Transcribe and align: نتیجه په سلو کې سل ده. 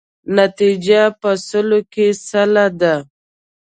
نتیجه 0.37 1.01
په 1.21 1.31
سلو 1.47 1.79
کې 1.93 2.07
سل 2.27 2.53
ده. 2.79 2.95